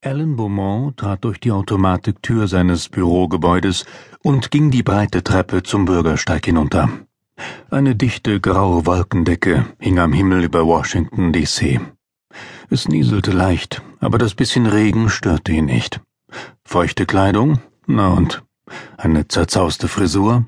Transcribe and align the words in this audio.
Alan 0.00 0.36
Beaumont 0.36 0.96
trat 0.96 1.24
durch 1.24 1.40
die 1.40 1.50
Automatiktür 1.50 2.46
seines 2.46 2.88
Bürogebäudes 2.88 3.84
und 4.22 4.52
ging 4.52 4.70
die 4.70 4.84
breite 4.84 5.24
Treppe 5.24 5.64
zum 5.64 5.86
Bürgersteig 5.86 6.46
hinunter. 6.46 6.88
Eine 7.68 7.96
dichte 7.96 8.40
graue 8.40 8.86
Wolkendecke 8.86 9.66
hing 9.80 9.98
am 9.98 10.12
Himmel 10.12 10.44
über 10.44 10.64
Washington, 10.64 11.32
D.C. 11.32 11.80
Es 12.70 12.86
nieselte 12.86 13.32
leicht, 13.32 13.82
aber 13.98 14.18
das 14.18 14.36
bisschen 14.36 14.66
Regen 14.66 15.10
störte 15.10 15.50
ihn 15.50 15.64
nicht. 15.64 16.00
Feuchte 16.64 17.04
Kleidung? 17.04 17.58
Na 17.88 18.12
und? 18.12 18.44
Eine 18.96 19.26
zerzauste 19.26 19.88
Frisur? 19.88 20.44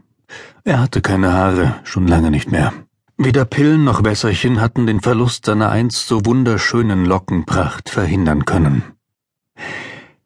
Er 0.62 0.79
hatte 0.79 1.01
keine 1.01 1.32
Haare, 1.32 1.75
schon 1.82 2.07
lange 2.07 2.30
nicht 2.30 2.53
mehr. 2.53 2.73
Weder 3.17 3.46
Pillen 3.46 3.82
noch 3.82 4.05
Wässerchen 4.05 4.61
hatten 4.61 4.87
den 4.87 5.01
Verlust 5.01 5.46
seiner 5.46 5.71
einst 5.71 6.07
so 6.07 6.25
wunderschönen 6.25 7.05
Lockenpracht 7.05 7.91
verhindern 7.91 8.45
können. 8.45 8.85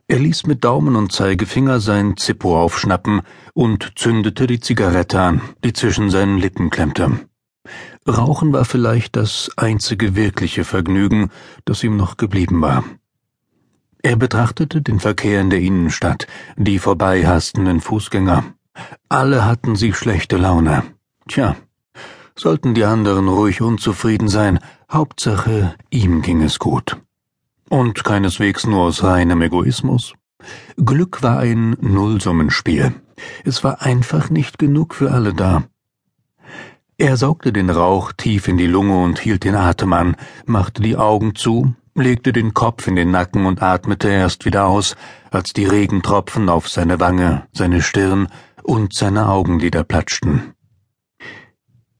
Er 0.06 0.18
ließ 0.18 0.46
mit 0.46 0.64
Daumen 0.64 0.96
und 0.96 1.12
Zeigefinger 1.12 1.80
sein 1.80 2.16
Zippo 2.16 2.60
aufschnappen 2.60 3.22
und 3.54 3.92
zündete 3.96 4.46
die 4.46 4.60
Zigarette 4.60 5.20
an, 5.20 5.40
die 5.64 5.72
zwischen 5.72 6.10
seinen 6.10 6.38
Lippen 6.38 6.70
klemmte. 6.70 7.20
Rauchen 8.06 8.52
war 8.52 8.66
vielleicht 8.66 9.16
das 9.16 9.50
einzige 9.56 10.14
wirkliche 10.14 10.64
Vergnügen, 10.64 11.30
das 11.64 11.82
ihm 11.82 11.96
noch 11.96 12.18
geblieben 12.18 12.60
war. 12.60 12.84
Er 14.02 14.16
betrachtete 14.16 14.82
den 14.82 15.00
Verkehr 15.00 15.40
in 15.40 15.48
der 15.48 15.60
Innenstadt, 15.60 16.26
die 16.58 16.78
vorbeihastenden 16.78 17.80
Fußgänger. 17.80 18.44
Alle 19.08 19.46
hatten 19.46 19.76
sie 19.76 19.94
schlechte 19.94 20.36
Laune. 20.36 20.82
Tja, 21.26 21.56
sollten 22.36 22.74
die 22.74 22.84
anderen 22.84 23.28
ruhig 23.28 23.62
unzufrieden 23.62 24.28
sein, 24.28 24.58
Hauptsache 24.92 25.74
ihm 25.88 26.20
ging 26.20 26.42
es 26.42 26.58
gut. 26.58 26.98
Und 27.68 28.04
keineswegs 28.04 28.66
nur 28.66 28.82
aus 28.82 29.02
reinem 29.02 29.42
Egoismus. 29.42 30.14
Glück 30.76 31.22
war 31.22 31.38
ein 31.38 31.76
Nullsummenspiel. 31.80 32.94
Es 33.44 33.64
war 33.64 33.82
einfach 33.82 34.30
nicht 34.30 34.58
genug 34.58 34.94
für 34.94 35.12
alle 35.12 35.34
da. 35.34 35.64
Er 36.96 37.16
saugte 37.16 37.52
den 37.52 37.70
Rauch 37.70 38.12
tief 38.12 38.46
in 38.46 38.56
die 38.56 38.66
Lunge 38.66 39.02
und 39.02 39.18
hielt 39.18 39.44
den 39.44 39.56
Atem 39.56 39.92
an, 39.92 40.16
machte 40.46 40.80
die 40.80 40.96
Augen 40.96 41.34
zu, 41.34 41.74
legte 41.96 42.32
den 42.32 42.54
Kopf 42.54 42.86
in 42.86 42.94
den 42.94 43.10
Nacken 43.10 43.46
und 43.46 43.62
atmete 43.62 44.08
erst 44.08 44.44
wieder 44.44 44.66
aus, 44.66 44.94
als 45.30 45.52
die 45.52 45.66
Regentropfen 45.66 46.48
auf 46.48 46.68
seine 46.68 47.00
Wange, 47.00 47.48
seine 47.52 47.82
Stirn 47.82 48.28
und 48.62 48.94
seine 48.94 49.28
Augenlider 49.28 49.82
platschten. 49.82 50.54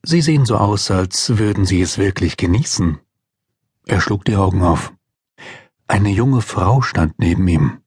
Sie 0.03 0.21
sehen 0.21 0.45
so 0.45 0.57
aus, 0.57 0.91
als 0.91 1.39
würden 1.39 1.65
Sie 1.65 1.81
es 1.81 1.99
wirklich 1.99 2.37
genießen. 2.37 2.99
Er 3.87 4.01
schlug 4.01 4.25
die 4.25 4.37
Augen 4.37 4.63
auf. 4.63 4.94
Eine 5.87 6.09
junge 6.09 6.41
Frau 6.41 6.81
stand 6.81 7.19
neben 7.19 7.47
ihm. 7.47 7.79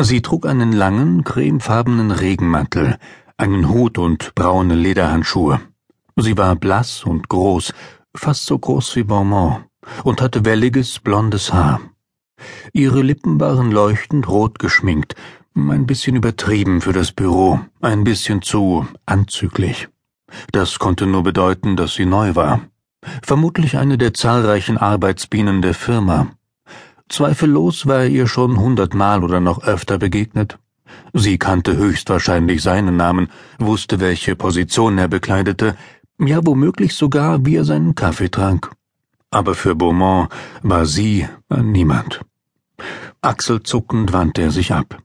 Sie 0.00 0.22
trug 0.22 0.46
einen 0.46 0.72
langen, 0.72 1.24
cremefarbenen 1.24 2.10
Regenmantel, 2.10 2.98
einen 3.36 3.68
Hut 3.68 3.98
und 3.98 4.34
braune 4.34 4.74
Lederhandschuhe. 4.74 5.60
Sie 6.16 6.38
war 6.38 6.56
blass 6.56 7.04
und 7.04 7.28
groß, 7.28 7.74
fast 8.14 8.46
so 8.46 8.58
groß 8.58 8.96
wie 8.96 9.02
Beaumont, 9.02 9.64
und 10.04 10.22
hatte 10.22 10.46
welliges, 10.46 11.00
blondes 11.00 11.52
Haar. 11.52 11.80
Ihre 12.72 13.02
Lippen 13.02 13.38
waren 13.38 13.70
leuchtend 13.70 14.28
rot 14.28 14.58
geschminkt, 14.58 15.14
ein 15.54 15.86
bisschen 15.86 16.16
übertrieben 16.16 16.80
für 16.80 16.94
das 16.94 17.12
Büro, 17.12 17.60
ein 17.82 18.04
bisschen 18.04 18.40
zu 18.40 18.86
anzüglich. 19.04 19.88
Das 20.50 20.78
konnte 20.78 21.06
nur 21.06 21.22
bedeuten, 21.22 21.76
dass 21.76 21.94
sie 21.94 22.06
neu 22.06 22.34
war. 22.34 22.62
Vermutlich 23.22 23.76
eine 23.76 23.98
der 23.98 24.14
zahlreichen 24.14 24.78
Arbeitsbienen 24.78 25.60
der 25.60 25.74
Firma. 25.74 26.30
Zweifellos 27.12 27.86
war 27.86 28.04
er 28.04 28.08
ihr 28.08 28.26
schon 28.26 28.58
hundertmal 28.58 29.22
oder 29.22 29.38
noch 29.38 29.62
öfter 29.62 29.98
begegnet. 29.98 30.58
Sie 31.12 31.36
kannte 31.36 31.76
höchstwahrscheinlich 31.76 32.62
seinen 32.62 32.96
Namen, 32.96 33.28
wusste, 33.58 34.00
welche 34.00 34.34
Position 34.34 34.96
er 34.96 35.08
bekleidete, 35.08 35.76
ja 36.18 36.40
womöglich 36.42 36.94
sogar, 36.94 37.44
wie 37.44 37.56
er 37.56 37.64
seinen 37.64 37.94
Kaffee 37.94 38.30
trank. 38.30 38.70
Aber 39.30 39.54
für 39.54 39.74
Beaumont 39.74 40.30
war 40.62 40.86
sie 40.86 41.28
niemand. 41.54 42.22
Achselzuckend 43.20 44.14
wandte 44.14 44.40
er 44.40 44.50
sich 44.50 44.72
ab. 44.72 44.98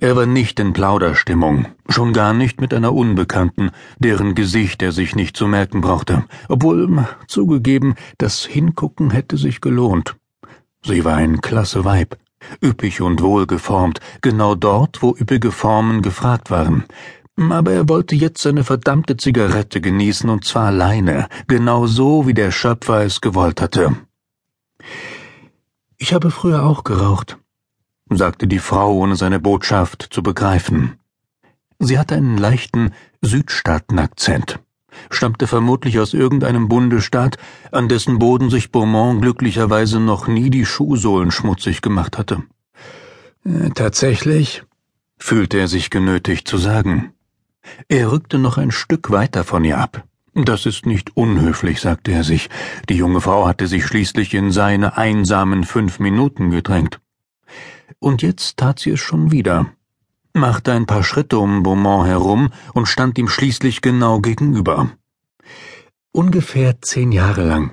Er 0.00 0.16
war 0.16 0.26
nicht 0.26 0.58
in 0.58 0.72
Plauderstimmung, 0.72 1.66
schon 1.88 2.12
gar 2.12 2.34
nicht 2.34 2.60
mit 2.60 2.74
einer 2.74 2.92
Unbekannten, 2.92 3.70
deren 4.00 4.34
Gesicht 4.34 4.82
er 4.82 4.90
sich 4.90 5.14
nicht 5.14 5.36
zu 5.36 5.46
merken 5.46 5.82
brauchte, 5.82 6.24
obwohl, 6.48 7.06
zugegeben, 7.28 7.94
das 8.18 8.44
Hingucken 8.44 9.10
hätte 9.10 9.36
sich 9.36 9.60
gelohnt. 9.60 10.16
Sie 10.86 11.04
war 11.04 11.16
ein 11.16 11.40
klasse 11.40 11.84
Weib, 11.86 12.18
üppig 12.62 13.00
und 13.00 13.22
wohlgeformt, 13.22 14.00
genau 14.20 14.54
dort, 14.54 15.02
wo 15.02 15.16
üppige 15.18 15.50
Formen 15.50 16.02
gefragt 16.02 16.50
waren. 16.50 16.84
Aber 17.36 17.72
er 17.72 17.88
wollte 17.88 18.14
jetzt 18.14 18.42
seine 18.42 18.64
verdammte 18.64 19.16
Zigarette 19.16 19.80
genießen, 19.80 20.28
und 20.28 20.44
zwar 20.44 20.66
alleine, 20.66 21.28
genau 21.46 21.86
so, 21.86 22.26
wie 22.26 22.34
der 22.34 22.50
Schöpfer 22.50 23.02
es 23.02 23.22
gewollt 23.22 23.62
hatte. 23.62 23.96
Ich 25.96 26.12
habe 26.12 26.30
früher 26.30 26.64
auch 26.64 26.84
geraucht, 26.84 27.38
sagte 28.10 28.46
die 28.46 28.58
Frau, 28.58 28.92
ohne 28.92 29.16
seine 29.16 29.40
Botschaft 29.40 30.08
zu 30.10 30.22
begreifen. 30.22 30.98
Sie 31.78 31.98
hatte 31.98 32.14
einen 32.14 32.36
leichten 32.36 32.92
Südstaatenakzent 33.22 34.60
stammte 35.10 35.46
vermutlich 35.46 35.98
aus 35.98 36.14
irgendeinem 36.14 36.68
Bundesstaat, 36.68 37.38
an 37.72 37.88
dessen 37.88 38.18
Boden 38.18 38.50
sich 38.50 38.72
Beaumont 38.72 39.22
glücklicherweise 39.22 40.00
noch 40.00 40.26
nie 40.26 40.50
die 40.50 40.66
Schuhsohlen 40.66 41.30
schmutzig 41.30 41.82
gemacht 41.82 42.18
hatte. 42.18 42.42
Äh, 43.44 43.70
tatsächlich, 43.74 44.62
fühlte 45.18 45.58
er 45.58 45.68
sich 45.68 45.90
genötigt 45.90 46.48
zu 46.48 46.58
sagen. 46.58 47.12
Er 47.88 48.12
rückte 48.12 48.38
noch 48.38 48.58
ein 48.58 48.70
Stück 48.70 49.10
weiter 49.10 49.44
von 49.44 49.64
ihr 49.64 49.78
ab. 49.78 50.04
Das 50.34 50.66
ist 50.66 50.84
nicht 50.84 51.16
unhöflich, 51.16 51.80
sagte 51.80 52.10
er 52.12 52.24
sich. 52.24 52.50
Die 52.88 52.96
junge 52.96 53.20
Frau 53.20 53.46
hatte 53.46 53.68
sich 53.68 53.86
schließlich 53.86 54.34
in 54.34 54.50
seine 54.50 54.96
einsamen 54.96 55.64
fünf 55.64 56.00
Minuten 56.00 56.50
gedrängt. 56.50 57.00
Und 58.00 58.22
jetzt 58.22 58.56
tat 58.56 58.80
sie 58.80 58.90
es 58.90 59.00
schon 59.00 59.30
wieder 59.30 59.70
machte 60.34 60.72
ein 60.72 60.86
paar 60.86 61.04
Schritte 61.04 61.38
um 61.38 61.62
Beaumont 61.62 62.06
herum 62.06 62.50
und 62.74 62.86
stand 62.86 63.16
ihm 63.18 63.28
schließlich 63.28 63.80
genau 63.80 64.20
gegenüber. 64.20 64.90
Ungefähr 66.12 66.82
zehn 66.82 67.12
Jahre 67.12 67.44
lang, 67.44 67.72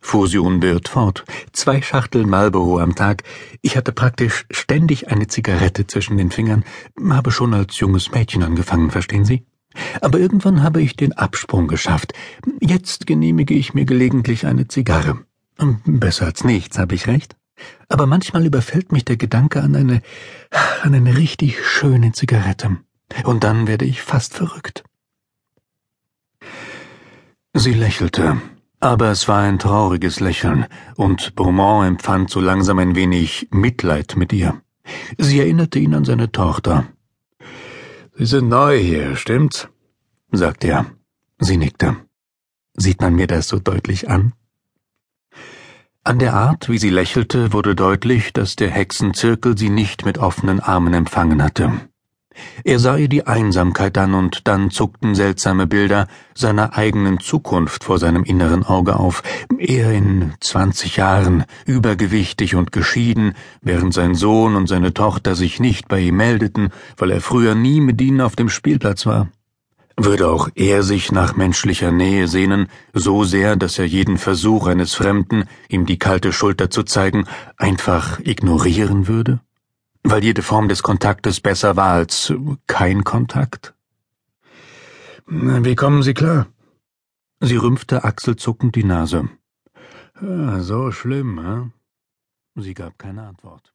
fuhr 0.00 0.26
sie 0.26 0.38
unbeirrt 0.38 0.88
fort, 0.88 1.24
zwei 1.52 1.80
Schachteln 1.82 2.28
Marlboro 2.28 2.78
am 2.78 2.94
Tag, 2.94 3.22
ich 3.62 3.76
hatte 3.76 3.92
praktisch 3.92 4.46
ständig 4.50 5.08
eine 5.10 5.28
Zigarette 5.28 5.86
zwischen 5.86 6.16
den 6.16 6.30
Fingern, 6.30 6.64
habe 7.08 7.30
schon 7.30 7.54
als 7.54 7.78
junges 7.78 8.10
Mädchen 8.10 8.42
angefangen, 8.42 8.90
verstehen 8.90 9.24
Sie? 9.24 9.46
Aber 10.00 10.18
irgendwann 10.18 10.62
habe 10.62 10.82
ich 10.82 10.96
den 10.96 11.12
Absprung 11.12 11.68
geschafft. 11.68 12.12
Jetzt 12.60 13.06
genehmige 13.06 13.54
ich 13.54 13.72
mir 13.72 13.84
gelegentlich 13.84 14.46
eine 14.46 14.66
Zigarre. 14.66 15.18
Besser 15.84 16.26
als 16.26 16.44
nichts, 16.44 16.78
habe 16.78 16.94
ich 16.94 17.06
recht? 17.06 17.36
Aber 17.88 18.06
manchmal 18.06 18.46
überfällt 18.46 18.92
mich 18.92 19.04
der 19.04 19.16
Gedanke 19.16 19.62
an 19.62 19.74
eine, 19.76 20.02
an 20.82 20.94
eine 20.94 21.16
richtig 21.16 21.64
schöne 21.64 22.12
Zigarette. 22.12 22.78
Und 23.24 23.44
dann 23.44 23.66
werde 23.66 23.84
ich 23.84 24.02
fast 24.02 24.34
verrückt. 24.34 24.84
Sie 27.52 27.74
lächelte, 27.74 28.40
aber 28.78 29.10
es 29.10 29.26
war 29.26 29.42
ein 29.42 29.58
trauriges 29.58 30.20
Lächeln, 30.20 30.66
und 30.96 31.34
Beaumont 31.34 31.86
empfand 31.86 32.30
so 32.30 32.40
langsam 32.40 32.78
ein 32.78 32.94
wenig 32.94 33.48
Mitleid 33.50 34.14
mit 34.16 34.32
ihr. 34.32 34.62
Sie 35.18 35.40
erinnerte 35.40 35.78
ihn 35.78 35.94
an 35.94 36.04
seine 36.04 36.30
Tochter. 36.30 36.86
Sie 38.14 38.26
sind 38.26 38.48
neu 38.48 38.78
hier, 38.78 39.16
stimmt's? 39.16 39.68
sagte 40.30 40.68
er. 40.68 40.86
Sie 41.38 41.56
nickte. 41.56 41.96
Sieht 42.74 43.00
man 43.00 43.14
mir 43.14 43.26
das 43.26 43.48
so 43.48 43.58
deutlich 43.58 44.08
an? 44.08 44.32
An 46.02 46.18
der 46.18 46.32
Art, 46.32 46.70
wie 46.70 46.78
sie 46.78 46.88
lächelte, 46.88 47.52
wurde 47.52 47.74
deutlich, 47.74 48.32
dass 48.32 48.56
der 48.56 48.70
Hexenzirkel 48.70 49.58
sie 49.58 49.68
nicht 49.68 50.06
mit 50.06 50.16
offenen 50.16 50.58
Armen 50.58 50.94
empfangen 50.94 51.42
hatte. 51.42 51.72
Er 52.64 52.78
sah 52.78 52.96
ihr 52.96 53.08
die 53.08 53.26
Einsamkeit 53.26 53.98
an, 53.98 54.14
und 54.14 54.48
dann 54.48 54.70
zuckten 54.70 55.14
seltsame 55.14 55.66
Bilder 55.66 56.08
seiner 56.34 56.74
eigenen 56.74 57.20
Zukunft 57.20 57.84
vor 57.84 57.98
seinem 57.98 58.24
inneren 58.24 58.64
Auge 58.64 58.98
auf. 58.98 59.22
Er 59.58 59.92
in 59.92 60.32
zwanzig 60.40 60.96
Jahren, 60.96 61.44
übergewichtig 61.66 62.54
und 62.54 62.72
geschieden, 62.72 63.34
während 63.60 63.92
sein 63.92 64.14
Sohn 64.14 64.56
und 64.56 64.68
seine 64.68 64.94
Tochter 64.94 65.34
sich 65.34 65.60
nicht 65.60 65.86
bei 65.86 66.00
ihm 66.00 66.16
meldeten, 66.16 66.70
weil 66.96 67.10
er 67.10 67.20
früher 67.20 67.54
nie 67.54 67.82
mit 67.82 68.00
ihnen 68.00 68.22
auf 68.22 68.36
dem 68.36 68.48
Spielplatz 68.48 69.04
war. 69.04 69.28
Würde 70.02 70.28
auch 70.28 70.48
er 70.54 70.82
sich 70.82 71.12
nach 71.12 71.36
menschlicher 71.36 71.92
Nähe 71.92 72.26
sehnen, 72.26 72.68
so 72.94 73.24
sehr, 73.24 73.56
dass 73.56 73.78
er 73.78 73.84
jeden 73.84 74.16
Versuch 74.16 74.66
eines 74.66 74.94
Fremden, 74.94 75.44
ihm 75.68 75.84
die 75.84 75.98
kalte 75.98 76.32
Schulter 76.32 76.70
zu 76.70 76.84
zeigen, 76.84 77.26
einfach 77.58 78.18
ignorieren 78.20 79.08
würde? 79.08 79.40
Weil 80.02 80.24
jede 80.24 80.40
Form 80.40 80.68
des 80.68 80.82
Kontaktes 80.82 81.42
besser 81.42 81.76
war 81.76 81.92
als 81.92 82.32
kein 82.66 83.04
Kontakt? 83.04 83.74
Wie 85.26 85.76
kommen 85.76 86.02
Sie 86.02 86.14
klar? 86.14 86.46
Sie 87.40 87.56
rümpfte 87.56 88.02
achselzuckend 88.02 88.76
die 88.76 88.84
Nase. 88.84 89.28
Ah, 90.14 90.60
so 90.60 90.92
schlimm, 90.92 91.38
hm? 91.46 91.72
Sie 92.56 92.72
gab 92.72 92.98
keine 92.98 93.22
Antwort. 93.30 93.64